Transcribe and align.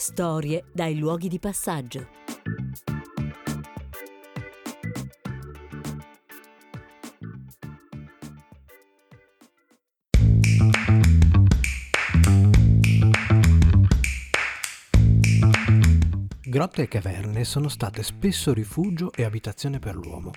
Storie 0.00 0.66
dai 0.72 0.96
luoghi 0.96 1.26
di 1.26 1.40
passaggio. 1.40 2.06
Grotte 16.44 16.82
e 16.82 16.86
caverne 16.86 17.42
sono 17.42 17.68
state 17.68 18.04
spesso 18.04 18.54
rifugio 18.54 19.10
e 19.12 19.24
abitazione 19.24 19.80
per 19.80 19.96
l'uomo, 19.96 20.30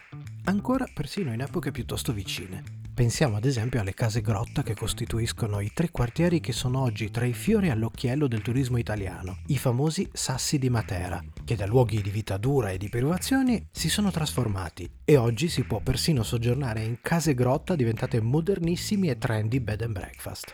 ancora 0.45 0.87
persino 0.91 1.31
in 1.31 1.41
epoche 1.41 1.69
piuttosto 1.69 2.11
vicine. 2.11 2.80
Pensiamo 2.93 3.37
ad 3.37 3.45
esempio 3.45 3.79
alle 3.79 3.93
case 3.93 4.21
grotta 4.21 4.63
che 4.63 4.75
costituiscono 4.75 5.61
i 5.61 5.71
tre 5.73 5.89
quartieri 5.89 6.41
che 6.41 6.51
sono 6.51 6.81
oggi 6.81 7.09
tra 7.09 7.25
i 7.25 7.33
fiori 7.33 7.69
all'occhiello 7.69 8.27
del 8.27 8.41
turismo 8.41 8.77
italiano, 8.77 9.37
i 9.47 9.57
famosi 9.57 10.07
Sassi 10.11 10.59
di 10.59 10.69
Matera, 10.69 11.23
che 11.45 11.55
da 11.55 11.65
luoghi 11.65 12.01
di 12.01 12.09
vita 12.09 12.37
dura 12.37 12.69
e 12.69 12.77
di 12.77 12.89
privazioni 12.89 13.65
si 13.71 13.89
sono 13.89 14.11
trasformati 14.11 14.89
e 15.05 15.15
oggi 15.15 15.47
si 15.47 15.63
può 15.63 15.79
persino 15.79 16.21
soggiornare 16.21 16.83
in 16.83 16.99
case 17.01 17.33
grotta 17.33 17.75
diventate 17.75 18.21
modernissimi 18.21 19.09
e 19.09 19.17
trendy 19.17 19.61
bed 19.61 19.81
and 19.81 19.93
breakfast. 19.93 20.53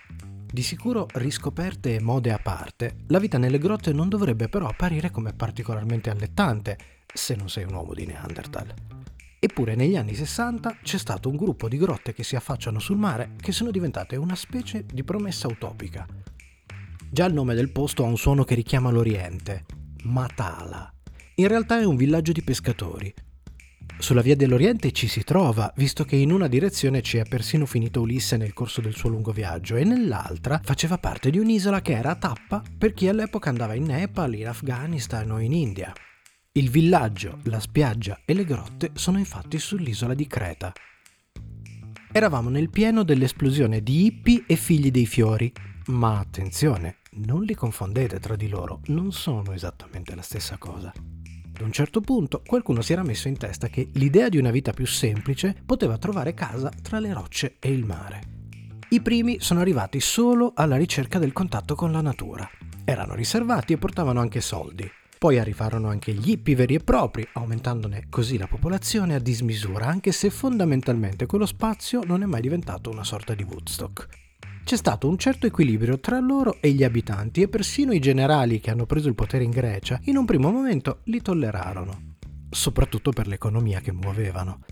Di 0.49 0.61
sicuro, 0.61 1.07
riscoperte 1.13 1.95
e 1.95 1.99
mode 1.99 2.31
a 2.31 2.39
parte, 2.39 2.97
la 3.07 3.19
vita 3.19 3.37
nelle 3.37 3.57
grotte 3.57 3.91
non 3.91 4.09
dovrebbe 4.09 4.47
però 4.47 4.67
apparire 4.67 5.09
come 5.11 5.33
particolarmente 5.33 6.11
allettante, 6.11 6.77
se 7.11 7.35
non 7.35 7.49
sei 7.49 7.65
un 7.65 7.73
uomo 7.73 7.93
di 7.93 8.05
Neanderthal. 8.05 8.73
Eppure 9.49 9.75
negli 9.75 9.95
anni 9.95 10.13
60 10.13 10.79
c'è 10.83 10.97
stato 10.97 11.29
un 11.29 11.37
gruppo 11.37 11.69
di 11.69 11.77
grotte 11.77 12.11
che 12.11 12.25
si 12.25 12.35
affacciano 12.35 12.79
sul 12.79 12.97
mare 12.97 13.35
che 13.39 13.53
sono 13.53 13.71
diventate 13.71 14.17
una 14.17 14.35
specie 14.35 14.85
di 14.85 15.05
promessa 15.05 15.47
utopica. 15.47 16.05
Già 17.09 17.23
il 17.23 17.33
nome 17.33 17.55
del 17.55 17.71
posto 17.71 18.03
ha 18.03 18.07
un 18.07 18.17
suono 18.17 18.43
che 18.43 18.55
richiama 18.55 18.91
l'Oriente, 18.91 19.63
Matala. 20.03 20.93
In 21.35 21.47
realtà 21.47 21.79
è 21.79 21.85
un 21.85 21.95
villaggio 21.95 22.33
di 22.33 22.43
pescatori, 22.43 23.13
sulla 23.99 24.21
via 24.21 24.35
dell'Oriente 24.35 24.91
ci 24.91 25.07
si 25.07 25.23
trova, 25.23 25.71
visto 25.77 26.03
che 26.03 26.17
in 26.17 26.33
una 26.33 26.49
direzione 26.49 27.01
ci 27.01 27.17
è 27.17 27.23
persino 27.23 27.65
finito 27.65 28.01
Ulisse 28.01 28.35
nel 28.35 28.53
corso 28.53 28.81
del 28.81 28.95
suo 28.95 29.09
lungo 29.09 29.31
viaggio 29.31 29.77
e 29.77 29.85
nell'altra 29.85 30.59
faceva 30.61 30.97
parte 30.97 31.29
di 31.29 31.39
un'isola 31.39 31.81
che 31.81 31.93
era 31.93 32.11
a 32.11 32.15
tappa 32.15 32.61
per 32.77 32.93
chi 32.93 33.07
all'epoca 33.07 33.49
andava 33.49 33.75
in 33.75 33.85
Nepal, 33.85 34.35
in 34.35 34.47
Afghanistan 34.47 35.31
o 35.31 35.39
in 35.39 35.53
India. 35.53 35.93
Il 36.57 36.71
villaggio, 36.71 37.37
la 37.43 37.59
spiaggia 37.59 38.21
e 38.25 38.33
le 38.33 38.43
grotte 38.43 38.89
sono 38.95 39.19
infatti 39.19 39.59
sull'isola 39.59 40.15
di 40.15 40.25
Creta. 40.25 40.73
Eravamo 42.11 42.49
nel 42.49 42.71
pieno 42.71 43.03
dell'esplosione 43.03 43.83
di 43.83 44.05
hippie 44.05 44.43
e 44.47 44.55
figli 44.55 44.89
dei 44.89 45.05
fiori, 45.05 45.53
ma 45.89 46.17
attenzione, 46.17 47.01
non 47.17 47.43
li 47.43 47.53
confondete 47.53 48.19
tra 48.19 48.35
di 48.35 48.49
loro, 48.49 48.81
non 48.87 49.11
sono 49.11 49.53
esattamente 49.53 50.15
la 50.15 50.23
stessa 50.23 50.57
cosa. 50.57 50.91
Ad 50.91 51.61
un 51.61 51.71
certo 51.71 52.01
punto 52.01 52.41
qualcuno 52.43 52.81
si 52.81 52.91
era 52.91 53.03
messo 53.03 53.27
in 53.27 53.37
testa 53.37 53.67
che 53.67 53.91
l'idea 53.93 54.27
di 54.27 54.39
una 54.39 54.49
vita 54.49 54.73
più 54.73 54.87
semplice 54.87 55.55
poteva 55.63 55.99
trovare 55.99 56.33
casa 56.33 56.71
tra 56.81 56.97
le 56.97 57.13
rocce 57.13 57.57
e 57.59 57.71
il 57.71 57.85
mare. 57.85 58.21
I 58.89 59.01
primi 59.01 59.39
sono 59.41 59.59
arrivati 59.59 59.99
solo 59.99 60.53
alla 60.55 60.75
ricerca 60.75 61.19
del 61.19 61.33
contatto 61.33 61.75
con 61.75 61.91
la 61.91 62.01
natura. 62.01 62.49
Erano 62.83 63.13
riservati 63.13 63.73
e 63.73 63.77
portavano 63.77 64.21
anche 64.21 64.41
soldi. 64.41 64.89
Poi 65.17 65.39
arrivarono 65.39 65.89
anche 65.89 66.13
gli 66.13 66.31
hippie 66.31 66.55
veri 66.55 66.75
e 66.75 66.79
propri, 66.79 67.27
aumentandone 67.33 68.05
così 68.09 68.37
la 68.37 68.47
popolazione 68.47 69.15
a 69.15 69.19
dismisura, 69.19 69.87
anche 69.87 70.11
se 70.11 70.29
fondamentalmente 70.29 71.25
quello 71.25 71.45
spazio 71.45 72.01
non 72.05 72.21
è 72.21 72.25
mai 72.25 72.41
diventato 72.41 72.89
una 72.89 73.03
sorta 73.03 73.33
di 73.33 73.43
Woodstock 73.43 74.25
c'è 74.67 74.75
stato 74.75 75.07
un 75.07 75.17
certo 75.17 75.47
equilibrio 75.47 75.97
tra 75.97 76.19
loro 76.19 76.57
e 76.59 76.71
gli 76.71 76.83
abitanti 76.83 77.41
e 77.41 77.47
persino 77.47 77.93
i 77.93 78.01
generali 78.01 78.59
che 78.59 78.69
hanno 78.69 78.85
preso 78.85 79.07
il 79.07 79.15
potere 79.15 79.45
in 79.45 79.49
Grecia 79.49 79.97
in 80.03 80.17
un 80.17 80.25
primo 80.25 80.51
momento 80.51 80.99
li 81.05 81.21
tollerarono, 81.21 82.15
soprattutto 82.49 83.11
per 83.11 83.27
l'economia 83.27 83.79
che 83.79 83.93
muovevano. 83.93 84.65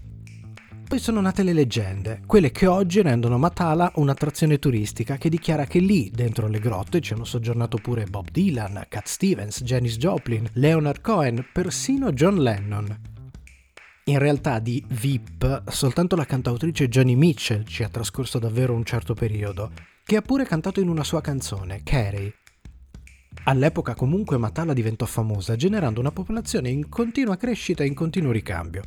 Poi 0.87 0.99
sono 0.99 1.19
nate 1.19 1.41
le 1.41 1.51
leggende, 1.51 2.21
quelle 2.27 2.51
che 2.51 2.67
oggi 2.67 3.01
rendono 3.01 3.39
Matala 3.39 3.91
un'attrazione 3.95 4.59
turistica 4.59 5.17
che 5.17 5.29
dichiara 5.29 5.65
che 5.65 5.79
lì, 5.79 6.11
dentro 6.13 6.47
le 6.47 6.59
grotte, 6.59 7.01
ci 7.01 7.13
hanno 7.13 7.25
soggiornato 7.25 7.77
pure 7.77 8.05
Bob 8.05 8.29
Dylan, 8.29 8.85
Cat 8.87 9.07
Stevens, 9.07 9.63
Janis 9.63 9.97
Joplin, 9.97 10.47
Leonard 10.53 11.01
Cohen, 11.01 11.43
persino 11.51 12.11
John 12.11 12.37
Lennon. 12.37 13.01
In 14.05 14.19
realtà 14.19 14.59
di 14.59 14.81
VIP 14.87 15.63
soltanto 15.71 16.15
la 16.15 16.25
cantautrice 16.25 16.87
Johnny 16.87 17.15
Mitchell 17.15 17.63
ci 17.65 17.81
ha 17.81 17.89
trascorso 17.89 18.37
davvero 18.37 18.75
un 18.75 18.85
certo 18.85 19.15
periodo, 19.15 19.71
che 20.03 20.17
ha 20.17 20.21
pure 20.21 20.45
cantato 20.45 20.79
in 20.81 20.87
una 20.87 21.03
sua 21.03 21.19
canzone, 21.19 21.81
Carey. 21.83 22.31
All'epoca 23.45 23.95
comunque 23.95 24.37
Matala 24.37 24.73
diventò 24.73 25.07
famosa, 25.07 25.55
generando 25.55 25.99
una 25.99 26.11
popolazione 26.11 26.69
in 26.69 26.87
continua 26.89 27.37
crescita 27.37 27.83
e 27.83 27.87
in 27.87 27.95
continuo 27.95 28.31
ricambio. 28.31 28.83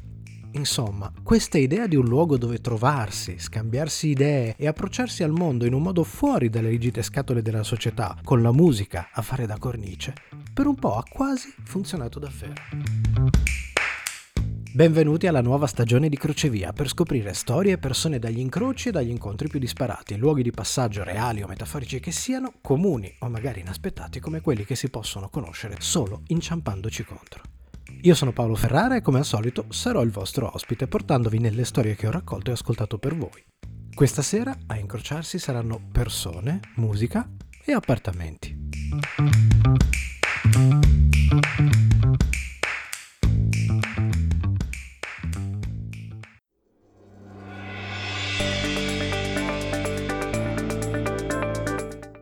Insomma, 0.59 1.13
questa 1.23 1.57
idea 1.57 1.87
di 1.87 1.95
un 1.95 2.07
luogo 2.07 2.37
dove 2.37 2.61
trovarsi, 2.61 3.39
scambiarsi 3.39 4.09
idee 4.09 4.57
e 4.59 4.67
approcciarsi 4.67 5.23
al 5.23 5.31
mondo 5.31 5.65
in 5.65 5.73
un 5.73 5.83
modo 5.83 6.03
fuori 6.03 6.51
dalle 6.51 6.69
rigide 6.69 7.03
scatole 7.03 7.43
della 7.43 7.63
società, 7.63 8.19
con 8.25 8.43
la 8.43 8.51
musica 8.51 9.11
a 9.13 9.23
fare 9.23 9.47
da 9.47 9.57
cornice, 9.57 10.15
per 10.53 10.67
un 10.67 10.75
po' 10.75 10.97
ha 10.97 11.05
quasi 11.09 11.55
funzionato 11.63 12.19
davvero. 12.19 12.55
Benvenuti 14.73 15.29
alla 15.29 15.43
nuova 15.43 15.69
stagione 15.69 16.09
di 16.09 16.17
Crocevia 16.17 16.73
per 16.73 16.89
scoprire 16.89 17.35
storie 17.35 17.75
e 17.75 17.79
persone 17.79 18.19
dagli 18.19 18.41
incroci 18.41 18.89
e 18.89 18.93
dagli 18.93 19.11
incontri 19.11 19.47
più 19.47 19.61
disparati, 19.61 20.17
luoghi 20.17 20.43
di 20.43 20.51
passaggio 20.51 21.05
reali 21.05 21.41
o 21.41 21.47
metaforici 21.47 22.01
che 22.01 22.11
siano, 22.11 22.55
comuni 22.61 23.15
o 23.21 23.29
magari 23.29 23.61
inaspettati 23.61 24.19
come 24.19 24.41
quelli 24.41 24.65
che 24.65 24.75
si 24.75 24.91
possono 24.91 25.29
conoscere 25.29 25.77
solo 25.79 26.23
inciampandoci 26.27 27.05
contro. 27.05 27.58
Io 28.03 28.15
sono 28.15 28.33
Paolo 28.33 28.55
Ferrara 28.55 28.95
e 28.95 29.01
come 29.01 29.19
al 29.19 29.25
solito 29.25 29.67
sarò 29.71 30.03
il 30.03 30.11
vostro 30.11 30.49
ospite 30.55 30.87
portandovi 30.87 31.41
nelle 31.41 31.65
storie 31.65 31.97
che 31.97 32.07
ho 32.07 32.13
raccolto 32.13 32.51
e 32.51 32.53
ascoltato 32.53 32.97
per 32.97 33.17
voi. 33.17 33.45
Questa 33.93 34.23
sera 34.23 34.57
a 34.69 34.79
incrociarsi 34.79 35.41
saranno 35.41 35.81
persone, 35.91 36.61
musica 36.77 37.29
e 37.65 37.73
appartamenti. 37.73 38.67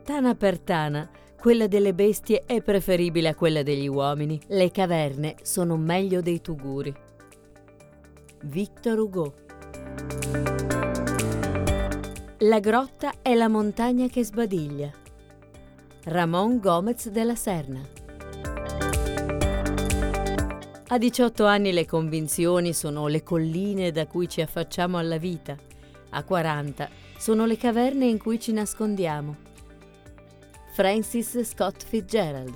Tana 0.03 0.33
per 0.33 0.57
tana, 0.57 1.07
quella 1.39 1.67
delle 1.67 1.93
bestie 1.93 2.43
è 2.45 2.61
preferibile 2.61 3.29
a 3.29 3.35
quella 3.35 3.63
degli 3.63 3.87
uomini. 3.87 4.39
Le 4.47 4.71
caverne 4.71 5.35
sono 5.41 5.77
meglio 5.77 6.21
dei 6.21 6.41
tuguri. 6.41 6.93
Victor 8.43 8.99
Hugo 8.99 9.33
La 12.39 12.59
grotta 12.59 13.13
è 13.21 13.33
la 13.33 13.47
montagna 13.47 14.07
che 14.07 14.23
sbadiglia. 14.23 14.91
Ramon 16.05 16.59
Gomez 16.59 17.09
della 17.09 17.35
Serna 17.35 17.97
a 20.89 20.97
18 20.97 21.45
anni 21.45 21.73
le 21.73 21.85
convinzioni 21.85 22.71
sono 22.71 23.07
le 23.07 23.21
colline 23.21 23.91
da 23.91 24.07
cui 24.07 24.29
ci 24.29 24.39
affacciamo 24.39 24.97
alla 24.97 25.17
vita. 25.17 25.57
A 26.11 26.23
40 26.23 26.89
sono 27.17 27.45
le 27.45 27.57
caverne 27.57 28.05
in 28.05 28.17
cui 28.17 28.39
ci 28.39 28.53
nascondiamo. 28.53 29.46
Francis 30.77 31.35
Scott 31.49 31.81
Fitzgerald. 31.81 32.53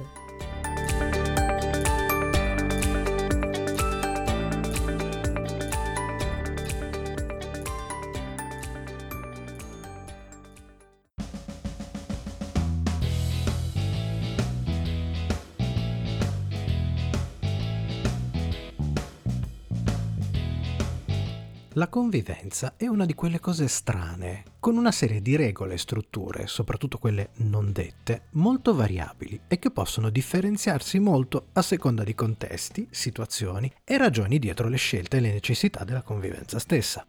La 21.76 21.88
convivenza 21.88 22.74
è 22.76 22.88
una 22.88 23.06
di 23.06 23.14
quelle 23.14 23.40
cose 23.40 23.70
strane, 23.70 24.44
con 24.60 24.76
una 24.76 24.92
serie 24.92 25.22
di 25.22 25.38
regole 25.38 25.76
e 25.76 25.78
strutture, 25.78 26.46
soprattutto 26.46 26.98
quelle 26.98 27.30
non 27.36 27.72
dette, 27.72 28.24
molto 28.32 28.76
variabili 28.76 29.40
e 29.48 29.58
che 29.58 29.72
possono 29.72 30.10
differenziarsi 30.10 31.00
molto 31.00 31.48
a 31.54 31.62
seconda 31.62 32.04
di 32.04 32.14
contesti, 32.14 32.90
situazioni 32.92 33.72
e 33.86 33.98
ragioni 33.98 34.38
dietro 34.38 34.68
le 34.68 34.76
scelte 34.76 35.16
e 35.16 35.20
le 35.22 35.32
necessità 35.32 35.86
della 35.86 36.02
convivenza 36.02 36.60
stessa. 36.60 37.06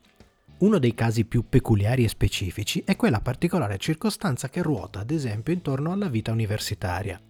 Uno 0.59 0.79
dei 0.79 0.95
casi 0.95 1.25
più 1.25 1.45
peculiari 1.49 2.05
e 2.05 2.09
specifici 2.09 2.85
è 2.87 2.95
quella 2.95 3.21
particolare 3.21 3.79
circostanza 3.79 4.49
che 4.49 4.63
ruota 4.63 5.01
ad 5.01 5.11
esempio 5.11 5.53
intorno 5.53 5.91
alla 5.91 6.09
vita 6.09 6.31
universitaria, 6.31 7.21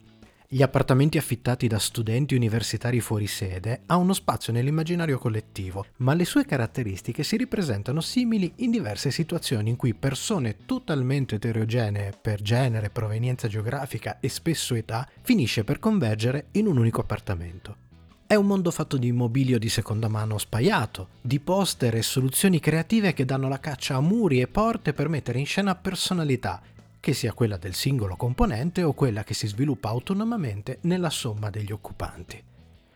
gli 0.54 0.60
appartamenti 0.60 1.16
affittati 1.16 1.66
da 1.66 1.78
studenti 1.78 2.34
universitari 2.34 3.00
fuori 3.00 3.26
sede 3.26 3.84
ha 3.87 3.96
uno 3.96 4.12
spazio 4.12 4.52
nell'immaginario 4.52 5.16
collettivo, 5.16 5.87
ma 6.00 6.12
le 6.12 6.26
sue 6.26 6.44
caratteristiche 6.44 7.22
si 7.22 7.38
ripresentano 7.38 8.02
simili 8.02 8.52
in 8.56 8.70
diverse 8.70 9.10
situazioni 9.10 9.70
in 9.70 9.76
cui 9.76 9.94
persone 9.94 10.66
totalmente 10.66 11.37
eterogenee 11.37 12.12
per 12.20 12.43
genere, 12.43 12.90
provenienza 12.90 13.49
geografica 13.49 14.20
e 14.20 14.28
spesso 14.28 14.75
età 14.75 15.08
finisce 15.22 15.64
per 15.64 15.78
convergere 15.78 16.49
in 16.50 16.66
un 16.66 16.76
unico 16.76 17.00
appartamento. 17.00 17.76
È 18.26 18.34
un 18.34 18.46
mondo 18.46 18.70
fatto 18.70 18.98
di 18.98 19.10
mobilio 19.10 19.58
di 19.58 19.70
seconda 19.70 20.08
mano 20.08 20.37
spaiato, 20.37 21.08
di 21.22 21.40
poster 21.40 21.94
e 21.94 22.02
soluzioni 22.02 22.60
creative 22.60 23.14
che 23.14 23.25
danno 23.25 23.48
la 23.48 23.58
caccia 23.58 23.96
a 23.96 24.00
muri 24.00 24.43
e 24.43 24.48
porte 24.48 24.93
per 24.93 25.08
mettere 25.08 25.38
in 25.38 25.46
scena 25.46 25.75
personalità 25.75 26.60
che 27.02 27.14
sia 27.14 27.32
quella 27.32 27.56
del 27.56 27.75
singolo 27.75 28.14
componente 28.14 28.84
o 28.84 28.93
quella 28.93 29.25
che 29.25 29.34
si 29.34 29.49
sviluppa 29.49 29.88
autonomamente 29.88 30.78
nella 30.82 31.10
somma 31.10 31.50
degli 31.50 31.72
occupanti. 31.72 32.40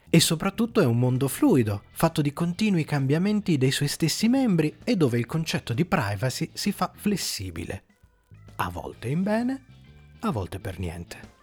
E 0.08 0.20
soprattutto 0.20 0.80
è 0.80 0.84
un 0.84 0.96
mondo 0.96 1.26
fluido, 1.26 1.82
fatto 1.90 2.22
di 2.22 2.32
continui 2.32 2.84
cambiamenti 2.84 3.58
dei 3.58 3.72
suoi 3.72 3.88
stessi 3.88 4.28
membri 4.28 4.76
e 4.84 4.94
dove 4.94 5.18
il 5.18 5.26
concetto 5.26 5.72
di 5.72 5.84
privacy 5.84 6.50
si 6.52 6.70
fa 6.70 6.92
flessibile. 6.94 7.82
A 8.54 8.70
volte 8.70 9.08
in 9.08 9.24
bene, 9.24 9.64
a 10.20 10.30
volte 10.30 10.60
per 10.60 10.78
niente. 10.78 11.34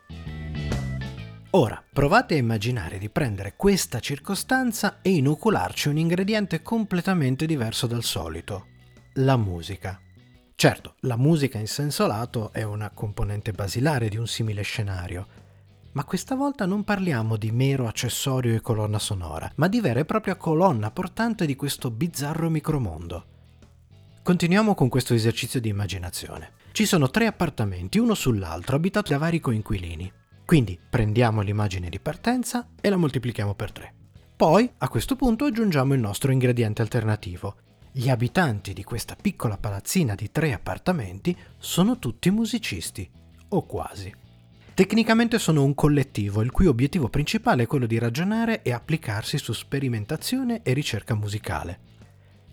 Ora, 1.49 1.83
provate 1.91 2.35
a 2.35 2.37
immaginare 2.37 2.97
di 2.97 3.09
prendere 3.09 3.55
questa 3.57 3.99
circostanza 3.99 4.99
e 5.01 5.09
inocularci 5.09 5.89
un 5.89 5.97
ingrediente 5.97 6.61
completamente 6.61 7.45
diverso 7.45 7.87
dal 7.87 8.03
solito, 8.03 8.67
la 9.15 9.35
musica. 9.35 9.99
Certo, 10.55 10.95
la 11.01 11.17
musica 11.17 11.57
in 11.57 11.67
senso 11.67 12.07
lato 12.07 12.51
è 12.53 12.63
una 12.63 12.89
componente 12.89 13.51
basilare 13.51 14.07
di 14.07 14.17
un 14.17 14.27
simile 14.27 14.61
scenario, 14.61 15.27
ma 15.93 16.05
questa 16.05 16.35
volta 16.35 16.65
non 16.65 16.83
parliamo 16.83 17.37
di 17.37 17.51
mero 17.51 17.87
accessorio 17.87 18.55
e 18.55 18.61
colonna 18.61 18.99
sonora, 18.99 19.51
ma 19.55 19.67
di 19.67 19.81
vera 19.81 19.99
e 19.99 20.05
propria 20.05 20.35
colonna 20.35 20.89
portante 20.89 21.45
di 21.45 21.55
questo 21.55 21.91
bizzarro 21.91 22.49
micromondo. 22.49 23.25
Continuiamo 24.23 24.73
con 24.73 24.89
questo 24.89 25.13
esercizio 25.13 25.59
di 25.59 25.69
immaginazione. 25.69 26.53
Ci 26.71 26.85
sono 26.85 27.11
tre 27.11 27.27
appartamenti, 27.27 27.99
uno 27.99 28.15
sull'altro, 28.15 28.75
abitati 28.75 29.11
da 29.11 29.17
vari 29.17 29.39
coinquilini. 29.39 30.11
Quindi 30.45 30.79
prendiamo 30.89 31.41
l'immagine 31.41 31.89
di 31.89 31.99
partenza 31.99 32.69
e 32.79 32.89
la 32.89 32.95
moltiplichiamo 32.97 33.53
per 33.53 33.71
tre. 33.71 33.93
Poi, 34.35 34.71
a 34.77 34.87
questo 34.87 35.15
punto, 35.15 35.45
aggiungiamo 35.45 35.93
il 35.93 35.99
nostro 35.99 36.31
ingrediente 36.31 36.81
alternativo, 36.81 37.55
gli 37.95 38.09
abitanti 38.09 38.73
di 38.73 38.83
questa 38.83 39.15
piccola 39.15 39.55
palazzina 39.55 40.15
di 40.15 40.31
tre 40.31 40.51
appartamenti 40.51 41.37
sono 41.59 41.99
tutti 41.99 42.31
musicisti, 42.31 43.07
o 43.49 43.65
quasi. 43.67 44.11
Tecnicamente 44.73 45.37
sono 45.37 45.63
un 45.63 45.75
collettivo 45.75 46.41
il 46.41 46.49
cui 46.49 46.65
obiettivo 46.65 47.07
principale 47.07 47.63
è 47.63 47.67
quello 47.67 47.85
di 47.85 47.99
ragionare 47.99 48.63
e 48.63 48.71
applicarsi 48.71 49.37
su 49.37 49.53
sperimentazione 49.53 50.63
e 50.63 50.73
ricerca 50.73 51.13
musicale. 51.13 51.79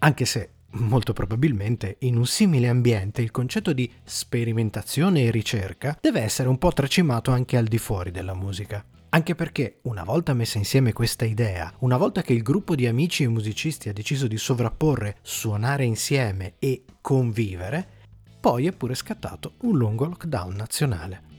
Anche 0.00 0.26
se, 0.26 0.50
molto 0.72 1.14
probabilmente, 1.14 1.96
in 2.00 2.18
un 2.18 2.26
simile 2.26 2.68
ambiente 2.68 3.22
il 3.22 3.30
concetto 3.30 3.72
di 3.72 3.90
sperimentazione 4.04 5.22
e 5.22 5.30
ricerca 5.30 5.96
deve 5.98 6.20
essere 6.20 6.50
un 6.50 6.58
po' 6.58 6.74
tracimato 6.74 7.30
anche 7.30 7.56
al 7.56 7.64
di 7.64 7.78
fuori 7.78 8.10
della 8.10 8.34
musica. 8.34 8.84
Anche 9.12 9.34
perché, 9.34 9.80
una 9.82 10.04
volta 10.04 10.34
messa 10.34 10.58
insieme 10.58 10.92
questa 10.92 11.24
idea, 11.24 11.72
una 11.80 11.96
volta 11.96 12.22
che 12.22 12.32
il 12.32 12.42
gruppo 12.42 12.76
di 12.76 12.86
amici 12.86 13.24
e 13.24 13.28
musicisti 13.28 13.88
ha 13.88 13.92
deciso 13.92 14.28
di 14.28 14.38
sovrapporre 14.38 15.16
suonare 15.22 15.84
insieme 15.84 16.54
e 16.60 16.84
convivere, 17.00 17.98
poi 18.38 18.68
è 18.68 18.72
pure 18.72 18.94
scattato 18.94 19.54
un 19.62 19.76
lungo 19.76 20.04
lockdown 20.04 20.54
nazionale. 20.54 21.29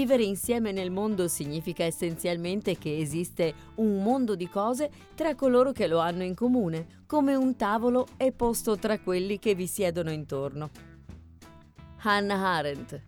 Vivere 0.00 0.22
insieme 0.22 0.72
nel 0.72 0.90
mondo 0.90 1.28
significa 1.28 1.84
essenzialmente 1.84 2.78
che 2.78 2.96
esiste 2.96 3.52
un 3.74 4.02
mondo 4.02 4.34
di 4.34 4.48
cose 4.48 4.90
tra 5.14 5.34
coloro 5.34 5.72
che 5.72 5.86
lo 5.86 5.98
hanno 5.98 6.22
in 6.22 6.34
comune, 6.34 7.02
come 7.04 7.34
un 7.34 7.54
tavolo 7.54 8.06
è 8.16 8.32
posto 8.32 8.78
tra 8.78 8.98
quelli 8.98 9.38
che 9.38 9.54
vi 9.54 9.66
siedono 9.66 10.10
intorno. 10.10 10.70
Hannah 11.98 12.56
Arendt 12.56 13.02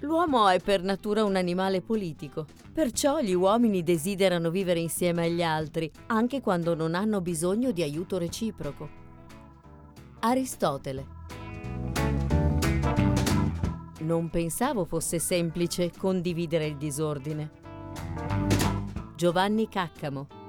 L'uomo 0.00 0.48
è 0.48 0.58
per 0.58 0.82
natura 0.82 1.22
un 1.22 1.36
animale 1.36 1.80
politico, 1.80 2.44
perciò 2.72 3.20
gli 3.20 3.34
uomini 3.34 3.84
desiderano 3.84 4.50
vivere 4.50 4.80
insieme 4.80 5.26
agli 5.26 5.44
altri, 5.44 5.88
anche 6.06 6.40
quando 6.40 6.74
non 6.74 6.96
hanno 6.96 7.20
bisogno 7.20 7.70
di 7.70 7.82
aiuto 7.82 8.18
reciproco. 8.18 8.88
Aristotele 10.18 11.15
non 14.06 14.30
pensavo 14.30 14.84
fosse 14.84 15.18
semplice 15.18 15.90
condividere 15.90 16.66
il 16.66 16.76
disordine. 16.76 17.50
Giovanni 19.16 19.68
Caccamo 19.68 20.45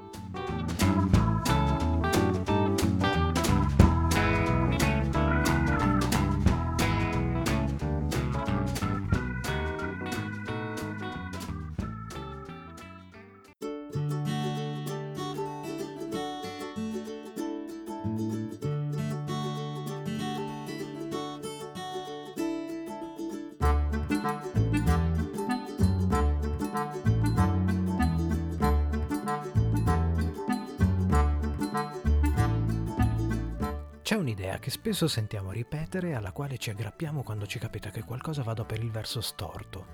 spesso 34.87 35.09
sentiamo 35.09 35.51
ripetere 35.51 36.15
alla 36.15 36.31
quale 36.31 36.57
ci 36.57 36.69
aggrappiamo 36.69 37.21
quando 37.21 37.45
ci 37.45 37.59
capita 37.59 37.89
che 37.89 38.05
qualcosa 38.05 38.41
vada 38.41 38.63
per 38.63 38.81
il 38.81 38.89
verso 38.89 39.19
storto. 39.19 39.85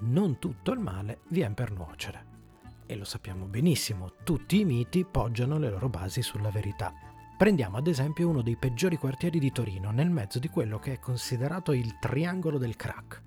Non 0.00 0.38
tutto 0.38 0.72
il 0.72 0.78
male 0.78 1.20
viene 1.28 1.54
per 1.54 1.70
nuocere. 1.70 2.26
E 2.84 2.94
lo 2.94 3.04
sappiamo 3.04 3.46
benissimo, 3.46 4.12
tutti 4.22 4.60
i 4.60 4.66
miti 4.66 5.06
poggiano 5.06 5.56
le 5.56 5.70
loro 5.70 5.88
basi 5.88 6.20
sulla 6.20 6.50
verità. 6.50 6.92
Prendiamo 7.38 7.78
ad 7.78 7.86
esempio 7.86 8.28
uno 8.28 8.42
dei 8.42 8.58
peggiori 8.58 8.98
quartieri 8.98 9.38
di 9.38 9.50
Torino, 9.52 9.90
nel 9.90 10.10
mezzo 10.10 10.38
di 10.38 10.48
quello 10.50 10.78
che 10.78 10.92
è 10.92 10.98
considerato 10.98 11.72
il 11.72 11.98
triangolo 11.98 12.58
del 12.58 12.76
crack. 12.76 13.22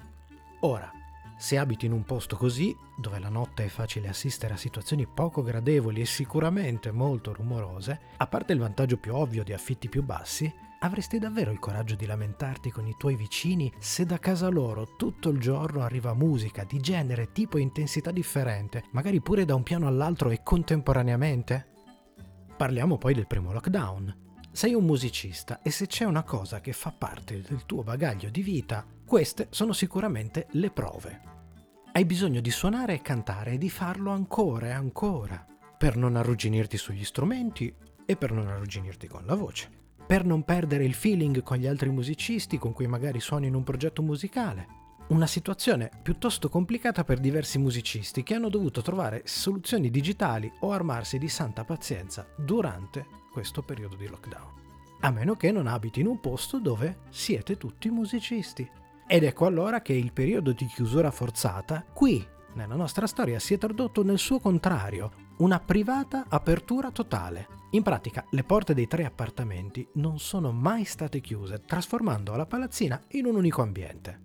Ora, 0.60 0.91
se 1.37 1.57
abiti 1.57 1.85
in 1.85 1.91
un 1.91 2.03
posto 2.03 2.35
così, 2.35 2.75
dove 2.97 3.19
la 3.19 3.29
notte 3.29 3.65
è 3.65 3.67
facile 3.67 4.07
assistere 4.07 4.53
a 4.53 4.57
situazioni 4.57 5.05
poco 5.05 5.41
gradevoli 5.43 6.01
e 6.01 6.05
sicuramente 6.05 6.91
molto 6.91 7.33
rumorose, 7.33 7.99
a 8.17 8.27
parte 8.27 8.53
il 8.53 8.59
vantaggio 8.59 8.97
più 8.97 9.15
ovvio 9.15 9.43
di 9.43 9.53
affitti 9.53 9.89
più 9.89 10.03
bassi, 10.03 10.51
avresti 10.79 11.17
davvero 11.19 11.51
il 11.51 11.59
coraggio 11.59 11.95
di 11.95 12.05
lamentarti 12.05 12.69
con 12.69 12.87
i 12.87 12.95
tuoi 12.97 13.15
vicini 13.15 13.71
se 13.79 14.05
da 14.05 14.19
casa 14.19 14.49
loro 14.49 14.95
tutto 14.95 15.29
il 15.29 15.39
giorno 15.39 15.81
arriva 15.81 16.13
musica 16.13 16.63
di 16.63 16.79
genere, 16.79 17.31
tipo 17.31 17.57
e 17.57 17.61
intensità 17.61 18.11
differente, 18.11 18.83
magari 18.91 19.19
pure 19.21 19.45
da 19.45 19.55
un 19.55 19.63
piano 19.63 19.87
all'altro 19.87 20.29
e 20.29 20.41
contemporaneamente? 20.43 21.73
Parliamo 22.55 22.97
poi 22.97 23.13
del 23.13 23.27
primo 23.27 23.51
lockdown. 23.51 24.23
Sei 24.51 24.73
un 24.73 24.85
musicista 24.85 25.61
e 25.61 25.69
se 25.69 25.87
c'è 25.87 26.05
una 26.05 26.23
cosa 26.23 26.61
che 26.61 26.71
fa 26.71 26.93
parte 26.97 27.41
del 27.41 27.65
tuo 27.65 27.83
bagaglio 27.83 28.29
di 28.29 28.41
vita, 28.41 28.85
queste 29.05 29.47
sono 29.51 29.71
sicuramente 29.71 30.47
le 30.51 30.71
prove. 30.71 31.21
Hai 31.91 32.05
bisogno 32.05 32.41
di 32.41 32.51
suonare 32.51 32.95
e 32.95 33.01
cantare 33.01 33.51
e 33.51 33.57
di 33.57 33.69
farlo 33.69 34.12
ancora 34.12 34.67
e 34.67 34.71
ancora, 34.71 35.45
per 35.77 35.95
non 35.95 36.15
arrugginirti 36.15 36.77
sugli 36.77 37.05
strumenti 37.05 37.74
e 38.05 38.15
per 38.17 38.31
non 38.31 38.47
arrugginirti 38.47 39.07
con 39.07 39.24
la 39.25 39.35
voce, 39.35 39.69
per 40.05 40.25
non 40.25 40.43
perdere 40.43 40.83
il 40.83 40.93
feeling 40.93 41.41
con 41.43 41.57
gli 41.57 41.67
altri 41.67 41.89
musicisti 41.89 42.57
con 42.57 42.74
cui 42.74 42.88
magari 42.88 43.19
suoni 43.19 43.47
in 43.47 43.55
un 43.55 43.63
progetto 43.63 44.01
musicale, 44.01 44.83
Una 45.07 45.27
situazione 45.27 45.91
piuttosto 46.01 46.50
complicata 46.50 47.03
per 47.03 47.19
diversi 47.19 47.59
musicisti 47.59 48.24
che 48.24 48.33
hanno 48.33 48.50
dovuto 48.50 48.81
trovare 48.81 49.21
soluzioni 49.25 49.91
digitali 49.91 50.51
o 50.62 50.71
armarsi 50.71 51.19
di 51.19 51.29
santa 51.29 51.63
pazienza 51.63 52.25
durante 52.35 53.05
questo 53.31 53.62
periodo 53.62 53.95
di 53.95 54.07
lockdown. 54.07 54.53
A 55.01 55.12
meno 55.12 55.35
che 55.35 55.51
non 55.51 55.67
abiti 55.67 56.00
in 56.00 56.07
un 56.07 56.19
posto 56.19 56.59
dove 56.59 57.01
siete 57.12 57.55
tutti 57.55 57.91
musicisti. 57.91 58.67
Ed 59.07 59.24
ecco 59.24 59.45
allora 59.45 59.81
che 59.81 59.93
il 59.93 60.12
periodo 60.12 60.51
di 60.51 60.65
chiusura 60.65 61.12
forzata 61.12 61.85
qui, 61.93 62.25
nella 62.53 62.74
nostra 62.74 63.05
storia, 63.05 63.38
si 63.38 63.53
è 63.53 63.57
tradotto 63.59 64.03
nel 64.03 64.17
suo 64.17 64.39
contrario, 64.39 65.12
una 65.38 65.59
privata 65.59 66.25
apertura 66.27 66.89
totale. 66.89 67.47
In 67.71 67.83
pratica, 67.83 68.25
le 68.31 68.43
porte 68.43 68.74
dei 68.74 68.88
tre 68.88 69.05
appartamenti 69.05 69.88
non 69.93 70.17
sono 70.17 70.51
mai 70.51 70.85
state 70.85 71.19
chiuse, 71.19 71.62
trasformando 71.65 72.35
la 72.35 72.47
palazzina 72.47 73.00
in 73.09 73.25
un 73.25 73.35
unico 73.35 73.62
ambiente. 73.62 74.21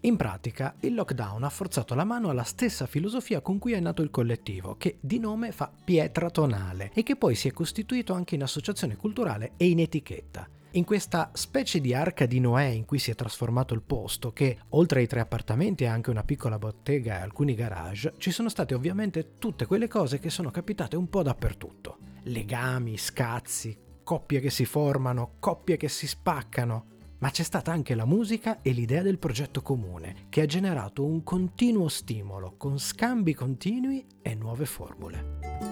In 0.00 0.16
pratica, 0.16 0.74
il 0.80 0.94
lockdown 0.94 1.44
ha 1.44 1.50
forzato 1.50 1.94
la 1.94 2.04
mano 2.04 2.28
alla 2.28 2.42
stessa 2.42 2.86
filosofia 2.86 3.40
con 3.40 3.58
cui 3.58 3.72
è 3.72 3.80
nato 3.80 4.02
il 4.02 4.10
collettivo, 4.10 4.76
che 4.76 4.98
di 5.00 5.20
nome 5.20 5.52
fa 5.52 5.70
pietra 5.84 6.28
tonale 6.30 6.90
e 6.92 7.04
che 7.04 7.14
poi 7.14 7.36
si 7.36 7.46
è 7.46 7.52
costituito 7.52 8.14
anche 8.14 8.34
in 8.34 8.42
associazione 8.42 8.96
culturale 8.96 9.52
e 9.56 9.68
in 9.68 9.78
etichetta. 9.78 10.48
In 10.72 10.84
questa 10.84 11.30
specie 11.32 11.80
di 11.80 11.94
arca 11.94 12.26
di 12.26 12.40
Noè 12.40 12.64
in 12.64 12.84
cui 12.84 12.98
si 12.98 13.10
è 13.10 13.14
trasformato 13.14 13.72
il 13.72 13.80
posto, 13.80 14.32
che 14.32 14.58
oltre 14.70 15.00
ai 15.00 15.06
tre 15.06 15.20
appartamenti 15.20 15.86
ha 15.86 15.92
anche 15.92 16.10
una 16.10 16.24
piccola 16.24 16.58
bottega 16.58 17.18
e 17.18 17.22
alcuni 17.22 17.54
garage, 17.54 18.12
ci 18.18 18.30
sono 18.30 18.50
state 18.50 18.74
ovviamente 18.74 19.32
tutte 19.38 19.64
quelle 19.64 19.88
cose 19.88 20.18
che 20.18 20.28
sono 20.28 20.50
capitate 20.50 20.94
un 20.94 21.08
po' 21.08 21.22
dappertutto. 21.22 21.96
Legami, 22.24 22.98
scazzi, 22.98 23.76
coppie 24.04 24.40
che 24.40 24.50
si 24.50 24.66
formano, 24.66 25.36
coppie 25.38 25.78
che 25.78 25.88
si 25.88 26.06
spaccano. 26.06 26.84
Ma 27.20 27.30
c'è 27.30 27.42
stata 27.42 27.72
anche 27.72 27.94
la 27.94 28.04
musica 28.04 28.60
e 28.60 28.72
l'idea 28.72 29.00
del 29.00 29.18
progetto 29.18 29.62
comune, 29.62 30.26
che 30.28 30.42
ha 30.42 30.46
generato 30.46 31.02
un 31.02 31.24
continuo 31.24 31.88
stimolo, 31.88 32.56
con 32.58 32.78
scambi 32.78 33.32
continui 33.32 34.06
e 34.20 34.34
nuove 34.34 34.66
formule. 34.66 35.67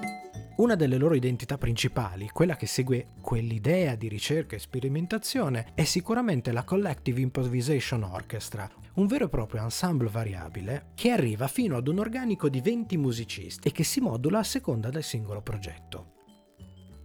Una 0.56 0.74
delle 0.74 0.96
loro 0.96 1.14
identità 1.14 1.58
principali, 1.58 2.30
quella 2.30 2.56
che 2.56 2.66
segue 2.66 3.08
quell'idea 3.20 3.94
di 3.94 4.08
ricerca 4.08 4.56
e 4.56 4.58
sperimentazione, 4.58 5.72
è 5.74 5.84
sicuramente 5.84 6.50
la 6.50 6.64
Collective 6.64 7.20
Improvisation 7.20 8.02
Orchestra, 8.02 8.66
un 8.94 9.06
vero 9.06 9.26
e 9.26 9.28
proprio 9.28 9.62
ensemble 9.62 10.08
variabile 10.08 10.92
che 10.94 11.10
arriva 11.10 11.46
fino 11.46 11.76
ad 11.76 11.88
un 11.88 11.98
organico 11.98 12.48
di 12.48 12.62
20 12.62 12.96
musicisti 12.96 13.68
e 13.68 13.72
che 13.72 13.84
si 13.84 14.00
modula 14.00 14.38
a 14.38 14.44
seconda 14.44 14.88
del 14.88 15.02
singolo 15.02 15.42
progetto. 15.42 16.14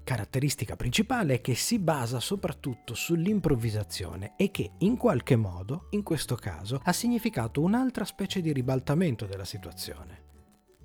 Caratteristica 0.05 0.77
principale 0.77 1.35
è 1.35 1.41
che 1.41 1.53
si 1.53 1.77
basa 1.77 2.21
soprattutto 2.21 2.93
sull'improvvisazione 2.93 4.33
e 4.37 4.49
che 4.49 4.71
in 4.77 4.95
qualche 4.95 5.35
modo, 5.35 5.87
in 5.89 6.03
questo 6.03 6.35
caso, 6.35 6.79
ha 6.81 6.93
significato 6.93 7.61
un'altra 7.61 8.05
specie 8.05 8.39
di 8.39 8.53
ribaltamento 8.53 9.25
della 9.25 9.45
situazione. 9.45 10.29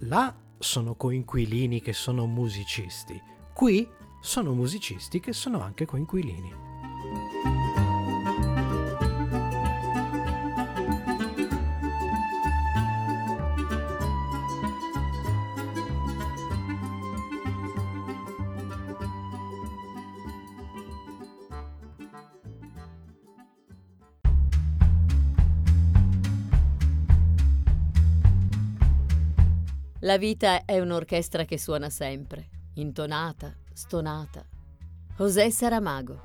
La 0.00 0.34
sono 0.58 0.94
coinquilini 0.94 1.80
che 1.80 1.92
sono 1.92 2.26
musicisti. 2.26 3.20
Qui 3.52 3.88
sono 4.20 4.52
musicisti 4.52 5.20
che 5.20 5.32
sono 5.32 5.60
anche 5.60 5.86
coinquilini. 5.86 6.52
La 30.06 30.18
vita 30.18 30.64
è 30.64 30.78
un'orchestra 30.78 31.44
che 31.44 31.58
suona 31.58 31.90
sempre, 31.90 32.48
intonata, 32.74 33.52
stonata. 33.72 34.46
José 35.16 35.50
Saramago. 35.50 36.20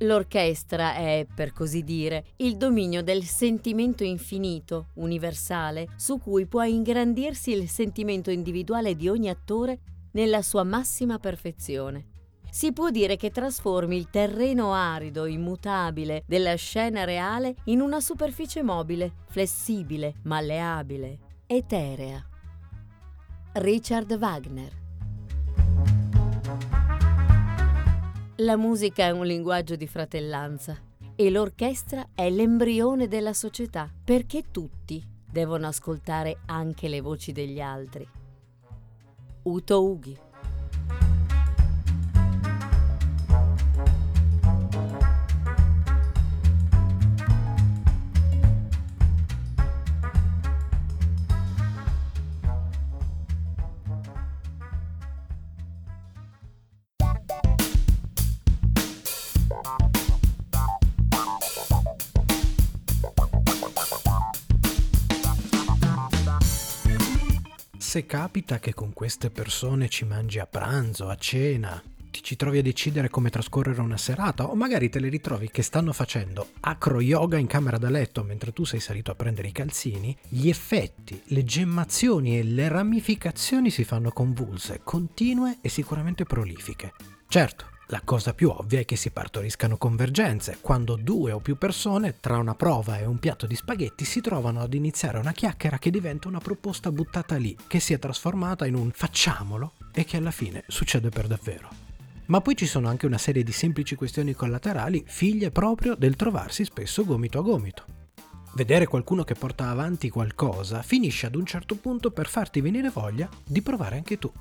L'orchestra 0.00 0.96
è, 0.96 1.26
per 1.34 1.54
così 1.54 1.82
dire, 1.82 2.26
il 2.36 2.58
dominio 2.58 3.02
del 3.02 3.24
sentimento 3.24 4.04
infinito, 4.04 4.88
universale, 4.96 5.88
su 5.96 6.18
cui 6.18 6.44
può 6.44 6.62
ingrandirsi 6.62 7.52
il 7.52 7.70
sentimento 7.70 8.30
individuale 8.30 8.94
di 8.94 9.08
ogni 9.08 9.30
attore 9.30 9.78
nella 10.10 10.42
sua 10.42 10.62
massima 10.62 11.18
perfezione. 11.18 12.08
Si 12.50 12.70
può 12.74 12.90
dire 12.90 13.16
che 13.16 13.30
trasformi 13.30 13.96
il 13.96 14.10
terreno 14.10 14.74
arido, 14.74 15.24
immutabile 15.24 16.22
della 16.26 16.54
scena 16.56 17.04
reale 17.04 17.54
in 17.64 17.80
una 17.80 18.00
superficie 18.00 18.62
mobile, 18.62 19.12
flessibile, 19.30 20.16
malleabile, 20.24 21.28
eterea. 21.52 22.24
Richard 23.54 24.12
Wagner 24.12 24.72
La 28.36 28.56
musica 28.56 29.06
è 29.06 29.10
un 29.10 29.26
linguaggio 29.26 29.74
di 29.74 29.88
fratellanza 29.88 30.78
e 31.16 31.28
l'orchestra 31.28 32.10
è 32.14 32.30
l'embrione 32.30 33.08
della 33.08 33.32
società 33.32 33.92
perché 34.04 34.52
tutti 34.52 35.04
devono 35.28 35.66
ascoltare 35.66 36.38
anche 36.46 36.86
le 36.86 37.00
voci 37.00 37.32
degli 37.32 37.60
altri. 37.60 38.08
Uto 39.42 39.84
Ughi 39.84 40.16
Se 67.90 68.06
capita 68.06 68.60
che 68.60 68.72
con 68.72 68.92
queste 68.92 69.30
persone 69.30 69.88
ci 69.88 70.04
mangi 70.04 70.38
a 70.38 70.46
pranzo, 70.46 71.08
a 71.08 71.16
cena, 71.16 71.82
ti 72.08 72.22
ci 72.22 72.36
trovi 72.36 72.58
a 72.58 72.62
decidere 72.62 73.10
come 73.10 73.30
trascorrere 73.30 73.80
una 73.80 73.96
serata 73.96 74.48
o 74.48 74.54
magari 74.54 74.88
te 74.88 75.00
le 75.00 75.08
ritrovi 75.08 75.50
che 75.50 75.62
stanno 75.62 75.92
facendo 75.92 76.50
acro 76.60 77.00
yoga 77.00 77.36
in 77.36 77.48
camera 77.48 77.78
da 77.78 77.90
letto 77.90 78.22
mentre 78.22 78.52
tu 78.52 78.62
sei 78.62 78.78
salito 78.78 79.10
a 79.10 79.16
prendere 79.16 79.48
i 79.48 79.52
calzini, 79.52 80.16
gli 80.28 80.48
effetti, 80.48 81.20
le 81.24 81.42
gemmazioni 81.42 82.38
e 82.38 82.44
le 82.44 82.68
ramificazioni 82.68 83.70
si 83.70 83.82
fanno 83.82 84.12
convulse, 84.12 84.82
continue 84.84 85.58
e 85.60 85.68
sicuramente 85.68 86.22
prolifiche. 86.22 86.92
Certo, 87.26 87.69
la 87.90 88.02
cosa 88.04 88.34
più 88.34 88.50
ovvia 88.50 88.78
è 88.78 88.84
che 88.84 88.94
si 88.94 89.10
partoriscano 89.10 89.76
convergenze, 89.76 90.58
quando 90.60 90.94
due 90.94 91.32
o 91.32 91.40
più 91.40 91.58
persone, 91.58 92.14
tra 92.20 92.38
una 92.38 92.54
prova 92.54 92.98
e 92.98 93.04
un 93.04 93.18
piatto 93.18 93.46
di 93.46 93.56
spaghetti, 93.56 94.04
si 94.04 94.20
trovano 94.20 94.60
ad 94.60 94.74
iniziare 94.74 95.18
una 95.18 95.32
chiacchiera 95.32 95.78
che 95.78 95.90
diventa 95.90 96.28
una 96.28 96.38
proposta 96.38 96.92
buttata 96.92 97.36
lì, 97.36 97.56
che 97.66 97.80
si 97.80 97.92
è 97.92 97.98
trasformata 97.98 98.64
in 98.64 98.76
un 98.76 98.92
facciamolo 98.92 99.72
e 99.92 100.04
che 100.04 100.18
alla 100.18 100.30
fine 100.30 100.62
succede 100.68 101.08
per 101.08 101.26
davvero. 101.26 101.68
Ma 102.26 102.40
poi 102.40 102.56
ci 102.56 102.66
sono 102.66 102.88
anche 102.88 103.06
una 103.06 103.18
serie 103.18 103.42
di 103.42 103.50
semplici 103.50 103.96
questioni 103.96 104.34
collaterali, 104.34 105.02
figlie 105.04 105.50
proprio 105.50 105.96
del 105.96 106.14
trovarsi 106.14 106.64
spesso 106.64 107.04
gomito 107.04 107.40
a 107.40 107.42
gomito. 107.42 107.84
Vedere 108.54 108.86
qualcuno 108.86 109.24
che 109.24 109.34
porta 109.34 109.68
avanti 109.68 110.10
qualcosa 110.10 110.82
finisce 110.82 111.26
ad 111.26 111.34
un 111.34 111.44
certo 111.44 111.74
punto 111.74 112.12
per 112.12 112.28
farti 112.28 112.60
venire 112.60 112.88
voglia 112.88 113.28
di 113.44 113.62
provare 113.62 113.96
anche 113.96 114.16
tu 114.16 114.32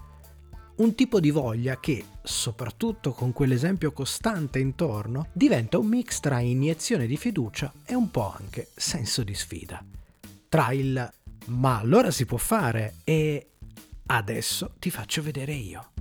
un 0.79 0.95
tipo 0.95 1.19
di 1.19 1.29
voglia 1.29 1.79
che, 1.79 2.05
soprattutto 2.23 3.11
con 3.11 3.33
quell'esempio 3.33 3.91
costante 3.91 4.59
intorno, 4.59 5.27
diventa 5.33 5.77
un 5.77 5.87
mix 5.87 6.19
tra 6.19 6.39
iniezione 6.39 7.05
di 7.05 7.17
fiducia 7.17 7.71
e 7.85 7.95
un 7.95 8.09
po' 8.11 8.33
anche 8.37 8.69
senso 8.75 9.23
di 9.23 9.33
sfida. 9.33 9.83
Tra 10.47 10.71
il 10.71 11.11
ma 11.49 11.79
allora 11.79 12.11
si 12.11 12.25
può 12.25 12.37
fare 12.37 12.95
e 13.03 13.51
adesso 14.07 14.73
ti 14.79 14.89
faccio 14.89 15.21
vedere 15.21 15.53
io. 15.53 15.91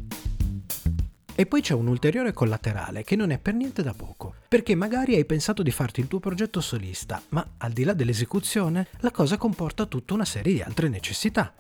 E 1.35 1.47
poi 1.47 1.61
c'è 1.61 1.73
un 1.73 1.87
ulteriore 1.87 2.33
collaterale 2.33 3.05
che 3.05 3.17
non 3.17 3.31
è 3.31 3.39
per 3.39 3.55
niente 3.55 3.83
da 3.83 3.95
poco, 3.95 4.35
perché 4.49 4.75
magari 4.75 5.15
hai 5.15 5.25
pensato 5.25 5.63
di 5.63 5.71
farti 5.71 6.01
il 6.01 6.09
tuo 6.09 6.19
progetto 6.19 6.61
solista, 6.61 7.23
ma 7.31 7.47
al 7.59 7.73
di 7.73 7.85
là 7.85 7.93
dell'esecuzione 7.93 8.89
la 9.01 9.13
cosa 9.13 9.37
comporta 9.37 9.87
tutta 9.87 10.15
una 10.15 10.25
serie 10.25 10.53
di 10.53 10.63
altre 10.63 10.89
necessità 10.89 11.55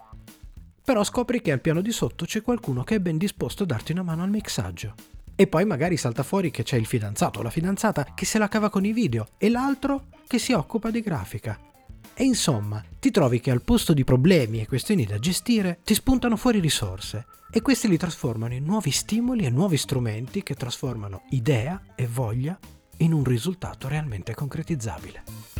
però 0.88 1.04
scopri 1.04 1.42
che 1.42 1.52
al 1.52 1.60
piano 1.60 1.82
di 1.82 1.92
sotto 1.92 2.24
c'è 2.24 2.40
qualcuno 2.40 2.82
che 2.82 2.94
è 2.94 2.98
ben 2.98 3.18
disposto 3.18 3.64
a 3.64 3.66
darti 3.66 3.92
una 3.92 4.02
mano 4.02 4.22
al 4.22 4.30
mixaggio. 4.30 4.94
E 5.36 5.46
poi 5.46 5.66
magari 5.66 5.98
salta 5.98 6.22
fuori 6.22 6.50
che 6.50 6.62
c'è 6.62 6.78
il 6.78 6.86
fidanzato 6.86 7.40
o 7.40 7.42
la 7.42 7.50
fidanzata 7.50 8.14
che 8.14 8.24
se 8.24 8.38
la 8.38 8.48
cava 8.48 8.70
con 8.70 8.86
i 8.86 8.94
video 8.94 9.26
e 9.36 9.50
l'altro 9.50 10.06
che 10.26 10.38
si 10.38 10.54
occupa 10.54 10.90
di 10.90 11.02
grafica. 11.02 11.60
E 12.14 12.24
insomma, 12.24 12.82
ti 12.98 13.10
trovi 13.10 13.38
che 13.38 13.50
al 13.50 13.60
posto 13.60 13.92
di 13.92 14.02
problemi 14.02 14.62
e 14.62 14.66
questioni 14.66 15.04
da 15.04 15.18
gestire, 15.18 15.80
ti 15.84 15.92
spuntano 15.92 16.38
fuori 16.38 16.58
risorse 16.58 17.26
e 17.50 17.60
questi 17.60 17.86
li 17.86 17.98
trasformano 17.98 18.54
in 18.54 18.64
nuovi 18.64 18.90
stimoli 18.90 19.44
e 19.44 19.50
nuovi 19.50 19.76
strumenti 19.76 20.42
che 20.42 20.54
trasformano 20.54 21.24
idea 21.32 21.82
e 21.96 22.06
voglia 22.06 22.58
in 23.00 23.12
un 23.12 23.24
risultato 23.24 23.88
realmente 23.88 24.34
concretizzabile. 24.34 25.57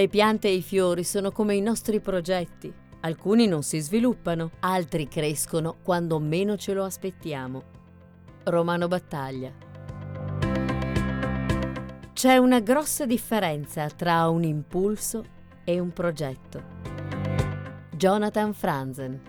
Le 0.00 0.08
piante 0.08 0.48
e 0.48 0.54
i 0.54 0.62
fiori 0.62 1.04
sono 1.04 1.30
come 1.30 1.54
i 1.56 1.60
nostri 1.60 2.00
progetti. 2.00 2.72
Alcuni 3.00 3.46
non 3.46 3.62
si 3.62 3.78
sviluppano, 3.80 4.52
altri 4.60 5.06
crescono 5.08 5.76
quando 5.82 6.18
meno 6.18 6.56
ce 6.56 6.72
lo 6.72 6.84
aspettiamo. 6.84 7.62
Romano 8.44 8.88
Battaglia. 8.88 9.52
C'è 12.14 12.38
una 12.38 12.60
grossa 12.60 13.04
differenza 13.04 13.90
tra 13.90 14.26
un 14.30 14.42
impulso 14.42 15.22
e 15.64 15.78
un 15.78 15.92
progetto. 15.92 16.62
Jonathan 17.90 18.54
Franzen 18.54 19.20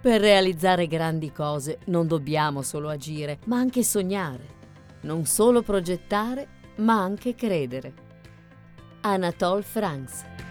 per 0.00 0.22
realizzare 0.22 0.86
grandi 0.86 1.30
cose 1.30 1.80
non 1.88 2.06
dobbiamo 2.06 2.62
solo 2.62 2.88
agire, 2.88 3.40
ma 3.44 3.58
anche 3.58 3.82
sognare. 3.82 4.58
Non 5.02 5.26
solo 5.26 5.60
progettare, 5.60 6.59
ma 6.80 7.00
anche 7.00 7.34
credere. 7.34 7.92
Anatole 9.02 9.62
France 9.62 10.49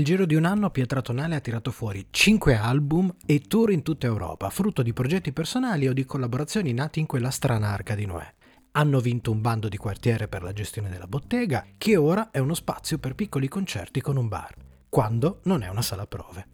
Nel 0.00 0.08
giro 0.08 0.24
di 0.24 0.34
un 0.34 0.46
anno 0.46 0.70
Pietra 0.70 1.02
Tonale 1.02 1.34
ha 1.34 1.40
tirato 1.40 1.70
fuori 1.70 2.06
5 2.08 2.54
album 2.56 3.14
e 3.26 3.40
tour 3.40 3.70
in 3.70 3.82
tutta 3.82 4.06
Europa, 4.06 4.48
frutto 4.48 4.80
di 4.80 4.94
progetti 4.94 5.30
personali 5.30 5.88
o 5.88 5.92
di 5.92 6.06
collaborazioni 6.06 6.72
nati 6.72 7.00
in 7.00 7.06
quella 7.06 7.28
strana 7.28 7.68
arca 7.68 7.94
di 7.94 8.06
Noè. 8.06 8.26
Hanno 8.70 8.98
vinto 9.00 9.30
un 9.30 9.42
bando 9.42 9.68
di 9.68 9.76
quartiere 9.76 10.26
per 10.26 10.42
la 10.42 10.54
gestione 10.54 10.88
della 10.88 11.06
bottega, 11.06 11.66
che 11.76 11.98
ora 11.98 12.30
è 12.30 12.38
uno 12.38 12.54
spazio 12.54 12.96
per 12.96 13.14
piccoli 13.14 13.46
concerti 13.46 14.00
con 14.00 14.16
un 14.16 14.28
bar, 14.28 14.54
quando 14.88 15.40
non 15.42 15.62
è 15.62 15.68
una 15.68 15.82
sala 15.82 16.06
prove. 16.06 16.46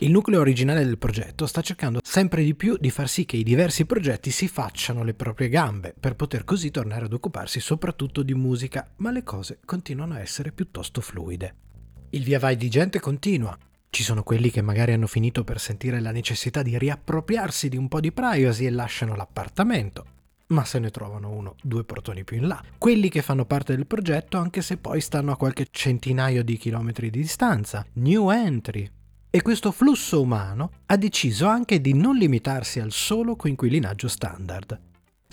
Il 0.00 0.10
nucleo 0.10 0.40
originale 0.40 0.84
del 0.84 0.98
progetto 0.98 1.46
sta 1.46 1.62
cercando 1.62 2.00
sempre 2.04 2.44
di 2.44 2.54
più 2.54 2.76
di 2.76 2.90
far 2.90 3.08
sì 3.08 3.24
che 3.24 3.38
i 3.38 3.44
diversi 3.44 3.86
progetti 3.86 4.30
si 4.30 4.46
facciano 4.46 5.04
le 5.04 5.14
proprie 5.14 5.48
gambe, 5.48 5.94
per 5.98 6.16
poter 6.16 6.44
così 6.44 6.70
tornare 6.70 7.06
ad 7.06 7.14
occuparsi 7.14 7.60
soprattutto 7.60 8.22
di 8.22 8.34
musica, 8.34 8.86
ma 8.96 9.10
le 9.10 9.22
cose 9.22 9.60
continuano 9.64 10.12
a 10.12 10.20
essere 10.20 10.52
piuttosto 10.52 11.00
fluide. 11.00 11.62
Il 12.14 12.22
via 12.22 12.38
vai 12.38 12.56
di 12.56 12.68
gente 12.68 13.00
continua. 13.00 13.58
Ci 13.90 14.04
sono 14.04 14.22
quelli 14.22 14.48
che 14.48 14.62
magari 14.62 14.92
hanno 14.92 15.08
finito 15.08 15.42
per 15.42 15.58
sentire 15.58 15.98
la 15.98 16.12
necessità 16.12 16.62
di 16.62 16.78
riappropriarsi 16.78 17.68
di 17.68 17.76
un 17.76 17.88
po' 17.88 17.98
di 17.98 18.12
privacy 18.12 18.66
e 18.66 18.70
lasciano 18.70 19.16
l'appartamento, 19.16 20.06
ma 20.48 20.64
se 20.64 20.78
ne 20.78 20.90
trovano 20.90 21.30
uno, 21.30 21.56
due 21.60 21.82
portoni 21.82 22.22
più 22.22 22.36
in 22.36 22.46
là. 22.46 22.62
Quelli 22.78 23.08
che 23.08 23.20
fanno 23.20 23.46
parte 23.46 23.74
del 23.74 23.88
progetto 23.88 24.38
anche 24.38 24.62
se 24.62 24.76
poi 24.76 25.00
stanno 25.00 25.32
a 25.32 25.36
qualche 25.36 25.66
centinaio 25.68 26.44
di 26.44 26.56
chilometri 26.56 27.10
di 27.10 27.18
distanza. 27.18 27.84
New 27.94 28.30
entry. 28.30 28.88
E 29.28 29.42
questo 29.42 29.72
flusso 29.72 30.22
umano 30.22 30.70
ha 30.86 30.96
deciso 30.96 31.48
anche 31.48 31.80
di 31.80 31.94
non 31.94 32.14
limitarsi 32.14 32.78
al 32.78 32.92
solo 32.92 33.34
coinquilinaggio 33.34 34.06
standard. 34.06 34.78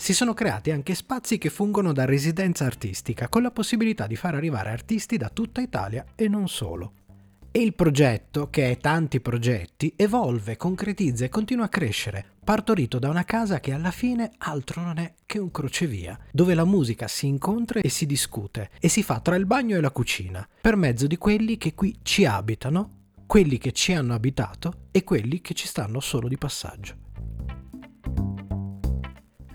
Si 0.02 0.14
sono 0.14 0.34
creati 0.34 0.72
anche 0.72 0.96
spazi 0.96 1.38
che 1.38 1.48
fungono 1.48 1.92
da 1.92 2.04
residenza 2.04 2.64
artistica, 2.64 3.28
con 3.28 3.40
la 3.40 3.52
possibilità 3.52 4.08
di 4.08 4.16
far 4.16 4.34
arrivare 4.34 4.70
artisti 4.70 5.16
da 5.16 5.28
tutta 5.28 5.60
Italia 5.60 6.04
e 6.16 6.26
non 6.26 6.48
solo. 6.48 6.94
E 7.52 7.60
il 7.60 7.72
progetto, 7.74 8.50
che 8.50 8.72
è 8.72 8.78
tanti 8.78 9.20
progetti, 9.20 9.92
evolve, 9.94 10.56
concretizza 10.56 11.24
e 11.24 11.28
continua 11.28 11.66
a 11.66 11.68
crescere, 11.68 12.32
partorito 12.42 12.98
da 12.98 13.10
una 13.10 13.22
casa 13.22 13.60
che 13.60 13.72
alla 13.72 13.92
fine 13.92 14.32
altro 14.38 14.82
non 14.82 14.98
è 14.98 15.14
che 15.24 15.38
un 15.38 15.52
crocevia, 15.52 16.18
dove 16.32 16.54
la 16.54 16.64
musica 16.64 17.06
si 17.06 17.28
incontra 17.28 17.78
e 17.78 17.88
si 17.88 18.04
discute 18.04 18.70
e 18.80 18.88
si 18.88 19.04
fa 19.04 19.20
tra 19.20 19.36
il 19.36 19.46
bagno 19.46 19.76
e 19.76 19.80
la 19.80 19.92
cucina, 19.92 20.44
per 20.60 20.74
mezzo 20.74 21.06
di 21.06 21.16
quelli 21.16 21.56
che 21.56 21.74
qui 21.74 22.00
ci 22.02 22.24
abitano, 22.24 23.10
quelli 23.24 23.56
che 23.56 23.70
ci 23.70 23.92
hanno 23.92 24.14
abitato 24.14 24.88
e 24.90 25.04
quelli 25.04 25.40
che 25.40 25.54
ci 25.54 25.68
stanno 25.68 26.00
solo 26.00 26.26
di 26.26 26.36
passaggio. 26.36 27.01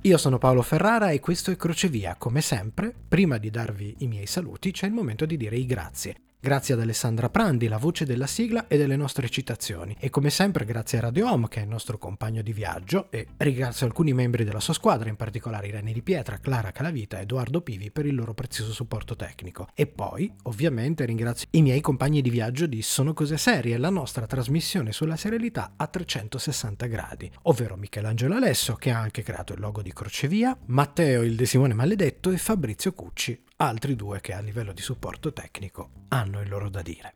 Io 0.08 0.18
sono 0.18 0.38
Paolo 0.38 0.62
Ferrara 0.62 1.10
e 1.10 1.20
questo 1.20 1.52
è 1.52 1.58
Crocevia. 1.58 2.16
Come 2.18 2.40
sempre, 2.40 2.94
prima 3.10 3.38
di 3.38 3.50
darvi 3.50 3.96
i 4.00 4.08
miei 4.08 4.26
saluti, 4.26 4.72
c'è 4.72 4.86
il 4.86 4.94
momento 4.94 5.26
di 5.26 5.36
dire 5.36 5.58
i 5.58 5.66
grazie. 5.66 6.27
Grazie 6.40 6.76
ad 6.76 6.82
Alessandra 6.82 7.30
Prandi, 7.30 7.68
la 7.68 7.80
voce 7.80 8.06
della 8.06 8.28
sigla 8.28 8.68
e 8.68 8.78
delle 8.78 8.96
nostre 8.96 9.28
citazioni. 9.28 9.98
E 10.00 10.12
come 10.12 10.30
sempre 10.30 10.66
grazie 10.66 11.00
a 11.00 11.02
Radio 11.02 11.32
Home, 11.32 11.48
che 11.48 11.60
è 11.60 11.64
il 11.64 11.68
nostro 11.68 11.98
compagno 11.98 12.44
di 12.44 12.54
viaggio, 12.54 13.10
e 13.10 13.26
ringrazio 13.38 13.88
alcuni 13.88 14.14
membri 14.14 14.44
della 14.44 14.60
sua 14.60 14.76
squadra, 14.76 15.10
in 15.10 15.16
particolare 15.16 15.68
Irene 15.68 15.92
Di 15.92 16.04
Pietra, 16.04 16.38
Clara 16.38 16.72
Calavita 16.72 17.18
e 17.18 17.24
Edoardo 17.24 17.62
Pivi 17.62 17.90
per 17.90 18.06
il 18.06 18.14
loro 18.14 18.36
prezioso 18.36 18.72
supporto 18.72 19.16
tecnico. 19.16 19.68
E 19.74 19.88
poi, 19.88 20.32
ovviamente, 20.44 21.06
ringrazio 21.06 21.48
i 21.52 21.64
miei 21.64 21.82
compagni 21.82 22.22
di 22.22 22.30
viaggio 22.30 22.68
di 22.68 22.84
Sono 22.84 23.14
Cose 23.14 23.38
Serie, 23.38 23.78
la 23.78 23.90
nostra 23.90 24.28
trasmissione 24.28 24.92
sulla 24.92 25.16
serialità 25.16 25.74
a 25.76 25.88
360 25.88 26.86
gradi, 26.86 27.32
ovvero 27.44 27.76
Michelangelo 27.76 28.36
Alesso, 28.36 28.76
che 28.76 28.92
ha 28.92 29.00
anche 29.00 29.24
creato 29.24 29.54
il 29.54 29.60
logo 29.60 29.82
di 29.82 29.92
Crocevia, 29.92 30.56
Matteo 30.68 31.24
il 31.24 31.36
De 31.36 31.48
Simone 31.48 31.74
Maledetto 31.74 32.30
e 32.30 32.38
Fabrizio 32.38 32.94
Cucci, 32.94 33.46
altri 33.58 33.96
due 33.96 34.22
che 34.22 34.34
a 34.34 34.40
livello 34.40 34.72
di 34.72 34.82
supporto 34.82 35.34
tecnico 35.34 35.90
hanno 36.10 36.42
il 36.42 36.50
loro 36.50 36.70
da 36.70 36.82
dire. 36.82 37.14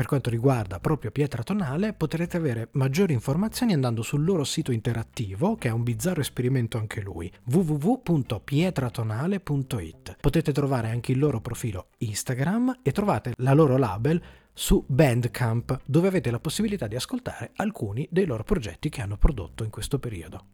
per 0.00 0.08
quanto 0.08 0.30
riguarda 0.30 0.80
proprio 0.80 1.10
Pietra 1.10 1.42
Tonale, 1.42 1.92
potrete 1.92 2.38
avere 2.38 2.70
maggiori 2.72 3.12
informazioni 3.12 3.74
andando 3.74 4.00
sul 4.00 4.24
loro 4.24 4.44
sito 4.44 4.72
interattivo, 4.72 5.56
che 5.56 5.68
è 5.68 5.70
un 5.70 5.82
bizzarro 5.82 6.22
esperimento 6.22 6.78
anche 6.78 7.02
lui, 7.02 7.30
www.pietratonale.it. 7.44 10.16
Potete 10.18 10.52
trovare 10.52 10.88
anche 10.88 11.12
il 11.12 11.18
loro 11.18 11.42
profilo 11.42 11.88
Instagram 11.98 12.78
e 12.82 12.92
trovate 12.92 13.34
la 13.36 13.52
loro 13.52 13.76
label 13.76 14.18
su 14.54 14.82
Bandcamp, 14.88 15.82
dove 15.84 16.08
avete 16.08 16.30
la 16.30 16.40
possibilità 16.40 16.86
di 16.86 16.96
ascoltare 16.96 17.50
alcuni 17.56 18.08
dei 18.10 18.24
loro 18.24 18.42
progetti 18.42 18.88
che 18.88 19.02
hanno 19.02 19.18
prodotto 19.18 19.64
in 19.64 19.70
questo 19.70 19.98
periodo. 19.98 20.46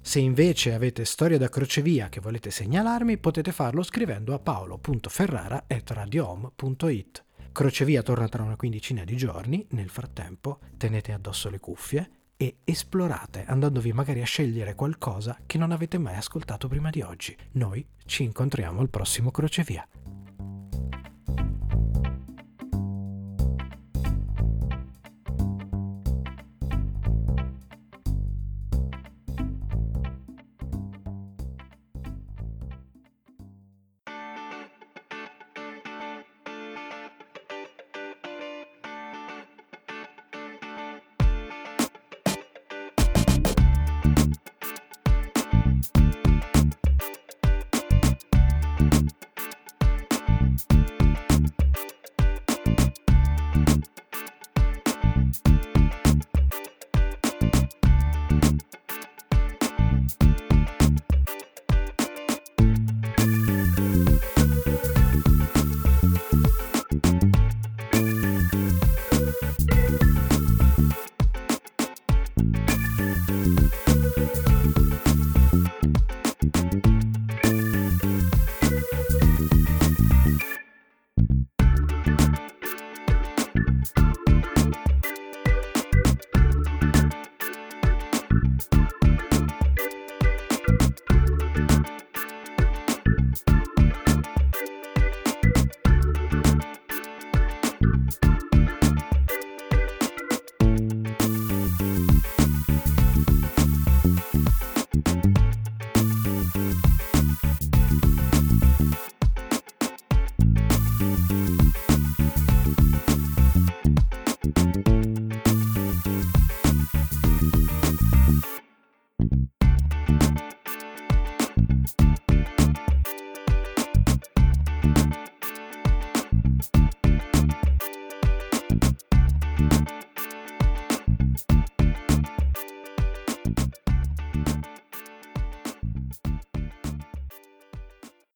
Se 0.00 0.20
invece 0.20 0.72
avete 0.72 1.04
storie 1.04 1.36
da 1.36 1.48
crocevia 1.48 2.08
che 2.08 2.20
volete 2.20 2.52
segnalarmi, 2.52 3.18
potete 3.18 3.50
farlo 3.50 3.82
scrivendo 3.82 4.34
a 4.34 4.38
paolo.ferrara.radiohome.it. 4.38 7.24
Crocevia 7.56 8.02
torna 8.02 8.28
tra 8.28 8.42
una 8.42 8.54
quindicina 8.54 9.02
di 9.02 9.16
giorni, 9.16 9.66
nel 9.70 9.88
frattempo 9.88 10.58
tenete 10.76 11.12
addosso 11.12 11.48
le 11.48 11.58
cuffie 11.58 12.10
e 12.36 12.58
esplorate 12.64 13.46
andandovi 13.46 13.94
magari 13.94 14.20
a 14.20 14.26
scegliere 14.26 14.74
qualcosa 14.74 15.38
che 15.46 15.56
non 15.56 15.70
avete 15.72 15.96
mai 15.96 16.16
ascoltato 16.16 16.68
prima 16.68 16.90
di 16.90 17.00
oggi. 17.00 17.34
Noi 17.52 17.82
ci 18.04 18.24
incontriamo 18.24 18.82
al 18.82 18.90
prossimo 18.90 19.30
Crocevia. 19.30 19.88